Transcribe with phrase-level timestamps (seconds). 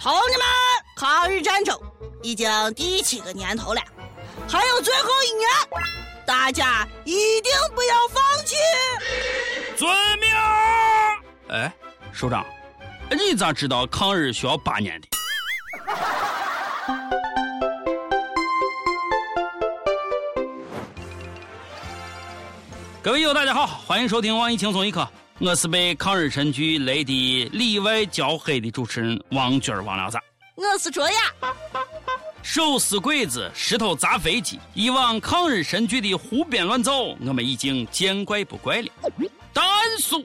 [0.00, 0.46] 同志们，
[0.94, 1.76] 抗日战争
[2.22, 3.82] 已经第七个年头了，
[4.48, 5.50] 还有最后一年，
[6.24, 8.54] 大家一定不要放弃。
[9.76, 9.90] 遵
[10.20, 10.30] 命。
[11.48, 11.72] 哎，
[12.12, 12.46] 首长，
[13.10, 15.08] 你咋知道抗日需要八年的？
[23.02, 25.08] 各位友，大家好，欢迎收听网易轻松一刻，
[25.40, 30.20] 我是被抗日神剧雷的里外焦黑的主持人王军王聊啥？
[30.56, 31.16] 我是卓雅。
[32.42, 38.88] 手撕鬼子，石头砸飞机，以往抗日神剧的胡编乱造，我们已经见怪不怪了。
[39.52, 39.64] 但
[40.00, 40.16] 是，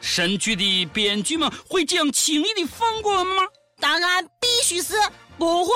[0.00, 3.42] 神剧的编剧们会这样轻易的放过我们吗？
[3.80, 4.94] 答案必须是
[5.36, 5.72] 不会。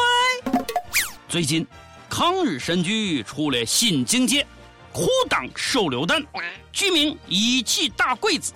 [1.28, 1.66] 最近，
[2.08, 4.46] 抗日神剧出了新境界。
[4.94, 6.24] 裤裆手榴弹，
[6.72, 8.52] 剧名一起打鬼子，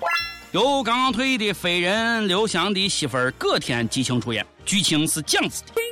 [0.52, 4.46] 由刚刚退役的飞人刘翔的媳妇儿葛天激情出演。
[4.64, 5.82] 剧情是这样子的：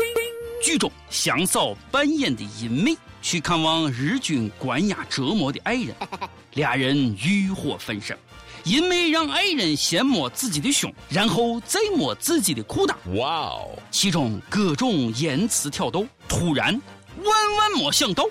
[0.63, 5.93] 剧中祥嫂扮演的银妹去看望日军关押折磨的爱人，
[6.55, 8.17] 俩人欲火焚身。
[8.67, 12.95] 银妹让爱人先摸自己的胸，然后再摸自己的裤裆。
[13.17, 13.77] 哇哦！
[13.91, 16.81] 其中各种言辞挑逗，突然
[17.25, 18.25] 万万没想到。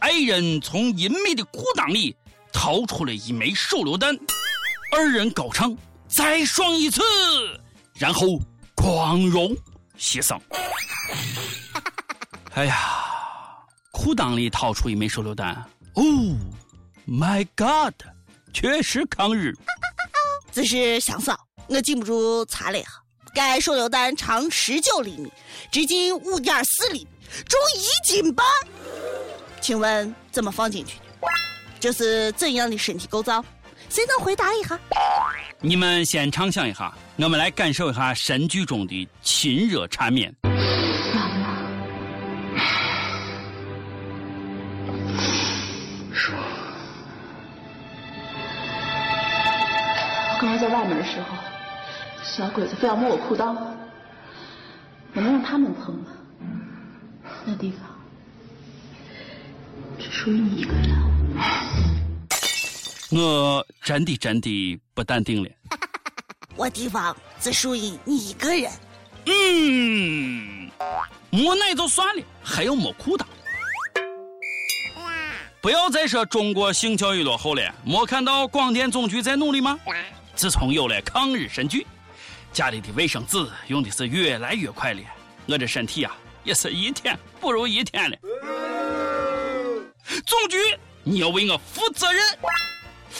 [0.00, 2.16] 爱人从银妹的裤裆里
[2.52, 4.16] 掏出了一枚手榴弹，
[4.92, 5.76] 二人高唱
[6.08, 7.02] “再爽一次”，
[7.94, 8.40] 然后
[8.74, 9.54] 光荣
[9.98, 10.38] 牺牲。
[12.54, 12.76] 哎呀，
[13.92, 15.54] 裤裆里掏出一枚手榴弹，
[15.94, 16.02] 哦
[17.06, 17.94] ，My God，
[18.52, 19.54] 确实抗日。
[20.50, 22.88] 只是香嫂，我禁不住擦了一下，
[23.34, 25.30] 该手榴弹长十九厘米，
[25.70, 27.08] 直径五点四厘米，
[27.46, 28.44] 重一斤半。
[29.60, 31.04] 请问怎么放进去的？
[31.78, 33.44] 这是怎样的身体构造？
[33.88, 34.78] 谁能回答一下？
[35.60, 40.34] 你们先畅想一下，我们来感受一下神剧中的亲热缠绵。
[40.42, 41.56] 妈妈，
[46.14, 46.34] 说，
[50.32, 51.36] 我刚刚在外面的时候，
[52.22, 53.54] 小鬼子非要摸我裤裆，
[55.14, 56.06] 我能让他们碰吗？
[57.44, 57.99] 那地方。
[60.00, 60.98] 只属于你一个人。
[63.10, 65.50] 我真的真的不淡定了。
[66.56, 68.70] 我地方只属于你一个人。
[69.26, 70.70] 嗯，
[71.28, 73.26] 摸奶就算了，还要摸裤裆。
[75.60, 79.78] 不要再说中国性教育落后了，没看到广电总局在努力吗？
[80.34, 81.86] 自从有了抗日神剧，
[82.50, 85.02] 家里的卫生纸用的是越来越快了，
[85.46, 88.16] 我这身体啊，也是一天不如一天了。
[90.26, 90.56] 总局，
[91.02, 92.38] 你要为我负责任。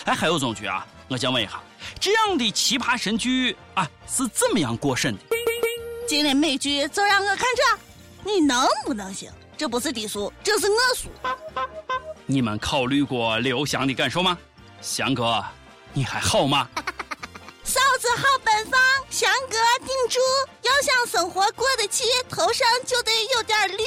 [0.04, 1.60] 哎，还有总局啊，我想问一下，
[2.00, 5.22] 这样的奇葩神剧啊，是怎么样过审的？
[6.08, 7.62] 今天美剧就让我看这，
[8.30, 9.30] 你能不能行？
[9.56, 11.08] 这不是低俗，这是我俗。
[12.26, 14.36] 你们考虑过刘翔的感受吗？
[14.80, 15.44] 翔哥，
[15.92, 16.68] 你还好吗？
[17.62, 18.80] 嫂子好奔放，
[19.10, 20.18] 翔哥顶住。
[20.62, 23.84] 要想生活过得去，头上就得有点绿。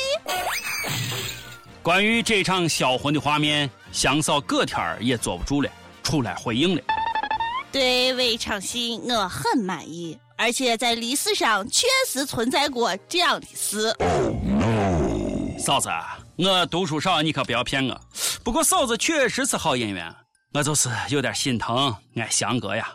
[1.84, 5.70] 关于这场销魂的画面，香嫂葛天儿也坐不住了，
[6.02, 6.82] 出来回应了。
[7.74, 13.94] 对这场戏我很满意，而且在历史上确实存在过这样的事。
[15.60, 15.90] 嫂子，
[16.38, 18.02] 我读书少，你可不要骗我。
[18.46, 20.10] 不过嫂子确实是好演员，
[20.54, 22.88] 我就是有点心疼俺翔哥呀。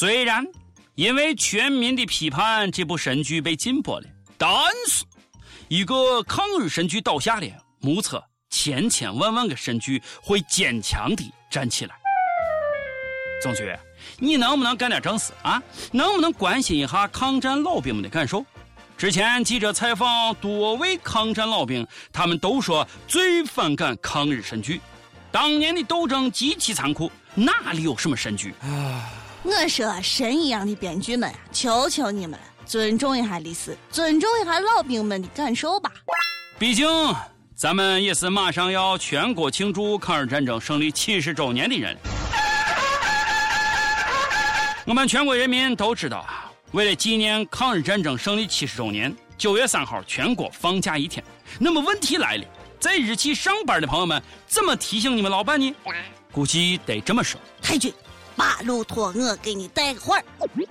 [0.00, 0.46] 虽然
[0.94, 4.48] 因为全民的批判，这部神剧被禁播了，但
[4.86, 5.04] 是
[5.66, 7.46] 一个抗日神剧倒下了，
[7.80, 11.96] 目测千千万万个神剧会坚强地站起来。
[13.42, 13.76] 总局，
[14.20, 15.60] 你能不能干点正事啊？
[15.90, 18.46] 能不能关心一下抗战老兵们的感受？
[18.96, 24.80] 之前记者采访多位抗战老兵，他们都说最反感抗日神剧，
[25.32, 29.10] 当年的斗争极其残酷，哪里有什么神剧啊？
[29.44, 35.90] 我说神一样的编剧们，求求你们了，尊重一下历史，尊重一下老兵们的感受吧。
[36.58, 36.86] 毕竟
[37.54, 41.96] 咱们也是马上要全国庆祝抗日战争胜利七十周年的人。
[44.84, 51.24] 我们全国人民都知道啊，为了纪念抗日战争胜利七十周年，九月三号全国放假一天。
[51.60, 52.44] 那么问题来了，
[52.80, 55.72] 在日企上班的朋友们怎么提醒你们老板呢？
[56.32, 57.92] 估计得这么说，太君。
[58.38, 60.24] 把路托我给你带个话儿，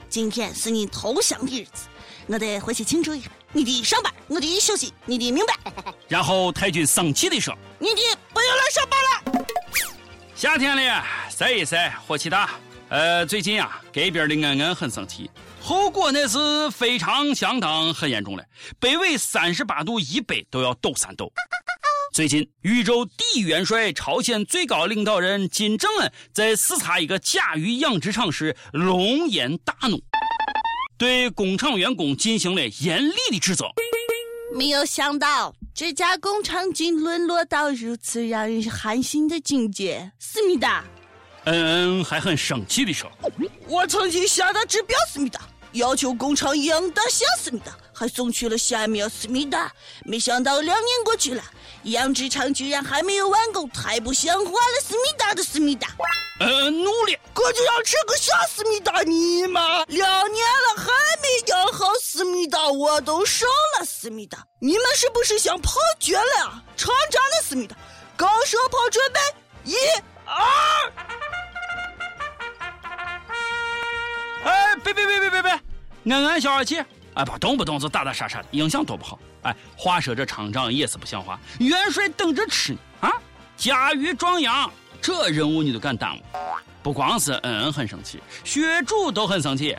[0.08, 1.90] 今天是你投降的日子，
[2.26, 3.30] 我得回去庆祝一下。
[3.52, 5.54] 你的上班，我的休息，你的明白。
[6.08, 8.02] 然后太君生气地说：“你的
[8.34, 9.46] 不用来上班了。”
[10.34, 12.52] 夏天了，晒一晒，火气大。
[12.88, 15.30] 呃，最近啊，这边的恩恩很生气，
[15.62, 18.46] 后果那是非常相当很严重了，
[18.80, 21.30] 北纬三十八度以北都要抖三抖。
[22.18, 30.02] 最近，宇宙第一元帅、朝鲜最高领导人金正恩在视察一个甲鱼养殖场时，龙颜大怒，
[30.98, 33.66] 对工厂员工进行了严厉的指责。
[34.56, 40.84] 没有想到这家工厂竟沦落到如此让人寒心的境界，思密达。
[41.44, 43.12] 恩恩还很生气地说
[43.70, 45.42] ：“我曾经下达指标，思密达，
[45.74, 49.72] 要求工厂养大小，思密达，还送去了下面思密达。
[50.04, 51.44] 没想到两年过去了，
[51.88, 55.88] 养殖场居然还没有完工，太不像话了，思密达的思密达。
[56.40, 60.92] 呃，努力，哥就要吃个小思密达，你妈两年了还
[61.22, 63.46] 没养好思密达，我都瘦
[63.80, 66.62] 了，思密达，你们是不是想跑绝了啊？
[66.76, 67.76] 厂长的思密达，
[68.16, 69.20] 高射炮准备，
[69.64, 69.76] 一、
[70.26, 70.92] 二。”
[74.44, 75.52] 哎，别别别别别别，
[76.14, 76.84] 俺俺消消气！
[77.18, 79.18] 哎，不动不动就打打杀杀的，影响多不好。
[79.42, 83.12] 哎，话说这厂长也是不像话，元帅等着吃呢啊！
[83.58, 84.72] 驾驭壮阳，
[85.02, 86.22] 这任务你都敢耽误？
[86.84, 89.76] 不光是恩恩很生气，学主都很生气。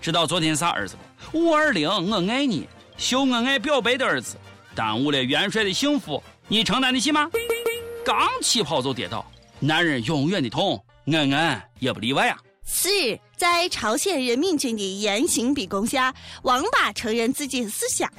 [0.00, 0.96] 知道昨天啥儿子
[1.30, 1.38] 不？
[1.38, 4.38] 五二零，我爱你，秀恩爱表白的儿子，
[4.74, 7.30] 耽误了元帅的幸福，你承担得起吗？
[8.02, 12.38] 刚起跑就跌倒，男人永远的痛，恩恩也不例外啊。
[12.68, 18.12] 次日，在朝鲜人民军的严刑逼供下，王八承认自己的思想。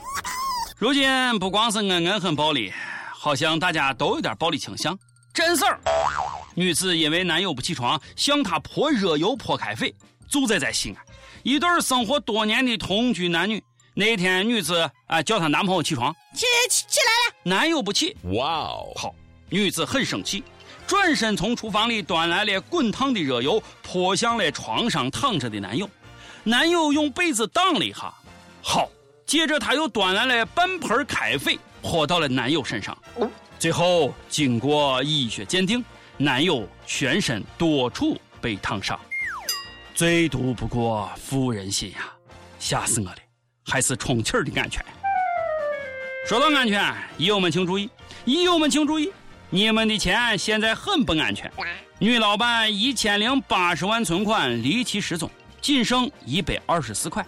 [0.77, 1.07] 如今
[1.37, 2.73] 不光是恩恩很暴力，
[3.13, 4.97] 好像大家都有点暴力倾向。
[5.31, 5.79] 真事儿，
[6.55, 9.93] 女子因为男友不起床，向他泼热油泼开水，
[10.27, 11.05] 住在在西安。
[11.43, 13.63] 一对生活多年的同居男女，
[13.93, 18.17] 那天女子啊叫她男朋友起床，起起起来了，男友不起。
[18.23, 19.13] 哇哦，好，
[19.49, 20.43] 女子很生气。
[20.89, 25.88] 转身从厨房里端来了滚烫的热油，泼向了床上躺着的男友。
[26.44, 28.12] 男友用被子挡了一下，
[28.63, 28.89] 好，
[29.24, 32.97] 接着他又端来了半盆开水，泼到了男友身上。
[33.59, 35.86] 最后经过医学鉴定，
[36.18, 39.00] 男友全身多处被烫伤。
[39.94, 42.12] 最毒不过妇人心呀，
[42.57, 43.18] 吓死我了！
[43.63, 44.83] 还是充气的安全。
[46.27, 47.88] 说到安全，友们请注意，
[48.25, 49.12] 友们请注意。
[49.51, 51.51] 你们的钱现在很不安全。
[51.97, 55.29] 女老板一千零八十万存款离奇失踪，
[55.59, 57.25] 仅剩一百二十四块。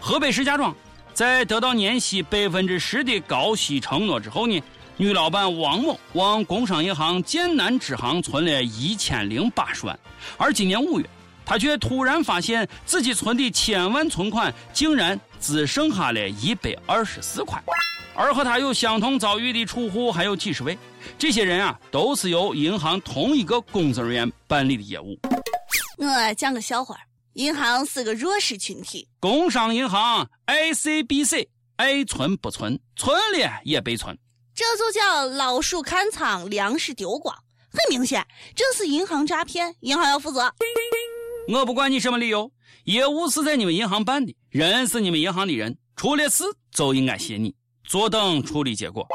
[0.00, 0.74] 河北石家庄，
[1.12, 4.58] 在得到年息百分之十的高息承诺之后呢，
[4.96, 9.98] 女老板王某往工商银行建南支行存了一千零八十万，
[10.38, 11.06] 而今年五月，
[11.44, 17.62] 她却突然发现自己存的千万存款竟然只剩下了一百二十四块。
[18.14, 20.78] 而和她有相同遭遇的储户还有几十位，
[21.18, 25.18] 这些人啊，都是由银行同一个工作人员办理的业务。
[25.98, 26.96] 我讲个笑话：
[27.34, 34.16] 银行是个弱势群体，工商银行 （ICBC） 爱存不存，存了也被存，
[34.54, 37.34] 这就叫老鼠看仓，粮食丢光。
[37.70, 40.52] 很明显，这是银行诈骗，银行要负责。
[41.48, 42.50] 我不管你什么理由，
[42.84, 47.54] 业务是在你们银行办的，人是你们银行的人，出了事就应该写你。
[47.84, 49.06] 坐等处理结果。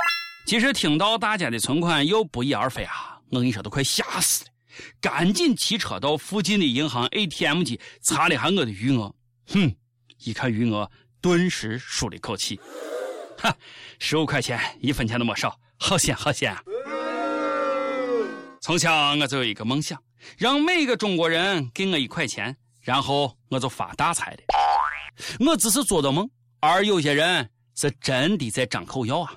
[0.45, 4.51] 其实听到大家的存款又不翼而飞啊，我跟你说都快吓死了。
[4.99, 9.13] 赶紧骑车到附近的银行 ATM 机查了一下我的余额。
[9.47, 9.73] 哼，
[10.19, 10.89] 一看余额，
[11.21, 12.59] 顿时舒了一口气。
[13.37, 13.55] 哈，
[13.99, 16.61] 十五块钱，一分钱都没少，好险好险啊！
[18.61, 20.01] 从小我就有一个梦想，
[20.37, 24.37] 让每个中国人给我一块钱，然后我就发大财了。
[25.39, 26.29] 我只是做的梦，
[26.59, 27.49] 而有些人。
[27.73, 29.33] 是真的在张口要啊！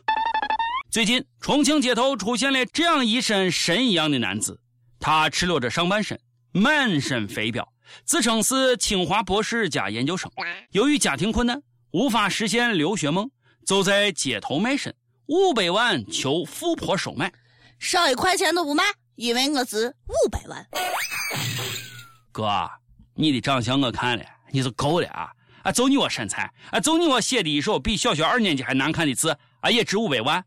[0.94, 4.60] 最近重庆街头出现了这样一身神一样的男子，
[5.00, 6.20] 他赤裸着上半身，
[6.52, 7.66] 满身肥膘，
[8.04, 10.30] 自称是清华博士加研究生。
[10.70, 11.60] 由于家庭困难，
[11.90, 13.28] 无法实现留学梦，
[13.66, 14.94] 就在街头卖身，
[15.26, 17.32] 五百万求富婆收买，
[17.80, 18.84] 少一块钱都不卖，
[19.16, 20.64] 因为我值五百万。
[22.30, 22.70] 哥，
[23.16, 25.32] 你的长相我看了，你就够了啊！
[25.64, 30.44] 啊，就你我身材，啊，就你我写的一手比小学二年级还难看的字，啊，也值五百万？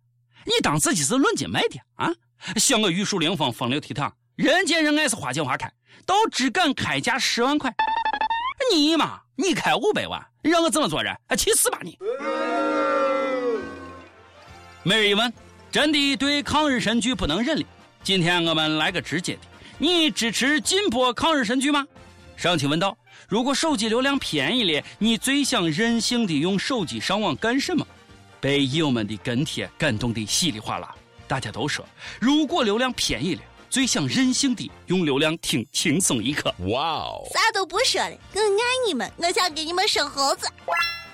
[0.47, 2.09] 你当自己是论斤卖的啊？
[2.55, 5.69] 像我玉树临风、风流倜傥，人见人爱是花见花开，
[6.05, 7.69] 都只敢开价十万块。
[8.71, 11.13] 你妈，你开五百万，让我怎么做人？
[11.27, 11.99] 啊，去死吧你！
[14.83, 15.33] 每日一问，
[15.69, 17.63] 真的对抗日神剧不能忍了？
[18.01, 19.41] 今天我们来个直接的，
[19.77, 21.85] 你支持禁播抗日神剧吗？
[22.37, 22.97] 上期问道。
[23.27, 27.85] 如果手机流量便宜了，你最想任性的用手机上网干什么？
[28.39, 30.93] 被友们的跟帖感动的稀里哗啦。
[31.27, 31.85] 大家都说，
[32.19, 36.53] 如果流量便宜了，最想任性的用流量听轻松一刻。
[36.69, 37.27] 哇哦！
[37.33, 40.47] 啥都不说了，我爱你们，我想给你们生猴子。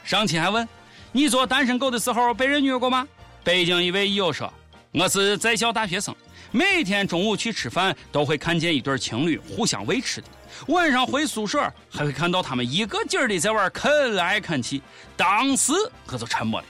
[0.04, 0.68] 上期还问
[1.12, 3.08] 你做单身狗的时候被人虐过吗？
[3.44, 4.54] 北京一位友说，
[4.92, 6.16] 我是在校大学生，
[6.52, 10.28] 每天中午去吃饭都会看见一对情侣互相喂吃的，
[10.68, 14.82] 晚上回宿舍还会看到他们一个劲儿的在玩啃来啃去，
[15.16, 15.74] 当时
[16.12, 16.68] 我就沉默了。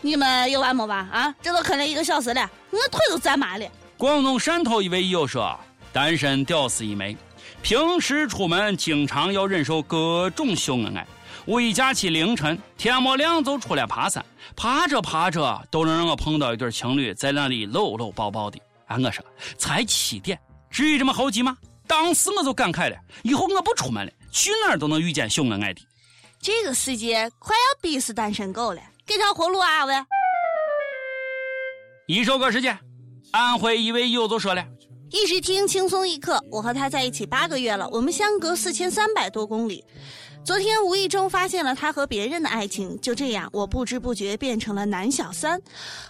[0.00, 1.34] 你们有完没完啊？
[1.40, 3.66] 这都啃了一个小时了，我腿都站麻了。
[3.96, 5.58] 广东汕头一位友说，
[5.92, 7.16] 单身屌丝一枚，
[7.62, 11.06] 平时出门经常要忍受各种秀恩爱。
[11.46, 14.24] 五一假期凌晨天没亮就出来爬山，
[14.56, 18.58] 爬着爬着都能让我碰到一对情侣在那里搂搂抱抱的。
[18.86, 19.24] 啊，我说
[19.56, 20.38] 才七点，
[20.70, 21.56] 至于这么猴急吗？
[21.86, 25.80] 当时我就感慨了，以后我不出门了，去哪儿都能遇见秀恩爱的。
[26.40, 28.80] 这个世界快要逼死单身狗了。
[29.06, 29.84] 给条活路啊！
[29.84, 29.94] 喂，
[32.06, 32.78] 一首歌时间，
[33.32, 34.64] 安徽一位友就说了
[35.12, 39.84] ：“一直听轻松一刻，我和他在一起八个月了，我们相隔四千三百多公里。
[40.42, 45.60] 昨天无意中发现了他和别人的爱情，就这样，我不知不觉变成了男小三。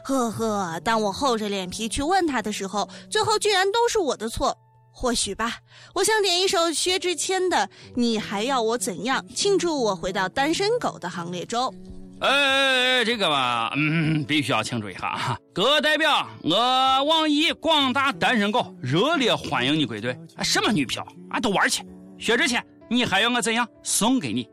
[0.04, 4.56] 呵呵，当我厚着脸皮去问他的时候，最后居然都是我的错。
[4.94, 5.58] 或许吧。
[5.92, 7.56] 我想点一首薛之谦的
[7.96, 11.74] 《你还要我怎样》，庆祝我回到单身狗的行列中。”
[12.20, 15.36] 哎，这个吧，嗯，必须要庆祝一下啊！
[15.52, 20.16] 哥代表我网易广大单身狗热烈欢迎你归队！
[20.42, 21.84] 什么女票啊，都玩去！
[22.18, 23.68] 薛之谦，你还要我怎样？
[23.82, 24.48] 送给你！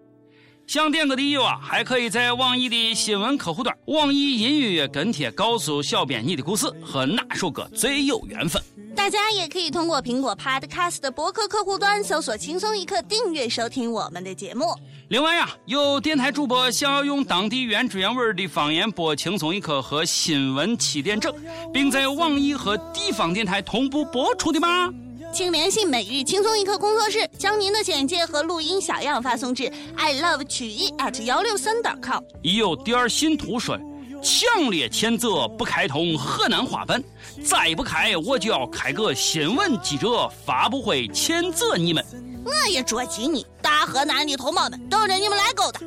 [0.67, 8.61] 想点歌的友啊，还可以在网易的新闻客户端、网易音乐跟帖告诉小编你的故事和哪首歌最有缘分。
[8.95, 14.65] 大家也可以通过苹果 Podcast 的博客客户端搜索“轻松一刻”，订阅收听我们的节目。
[15.09, 21.33] 另外呀，有电台主播想要用当地原汁原味的方言播《轻松一刻》和新闻七点整，
[21.73, 24.89] 并在网易和地方电台同步播出的吗？
[25.33, 32.21] 请联系每日轻松一刻工作室，将您的简介和录音小样发送至 i love 曲艺 at 幺六三点 com。
[32.41, 33.77] 已有第二信徒说，
[34.21, 37.03] 强烈谴责不开通河南话版，
[37.43, 42.05] 再不开我就要开个新闻记者发布会谴责你们。
[42.43, 45.79] 我也着急你，大河南的同胞们等着你们来勾搭。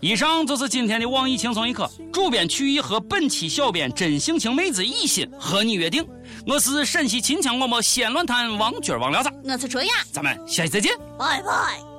[0.00, 6.06] 以上就是今天的网易轻松一刻，主编曲艺和本期小编真性情妹子一心和你约定，
[6.46, 11.95] 我是陕西秦腔广播西安论坛王军王聊子，我是卓雅，咱们下期再见，拜拜。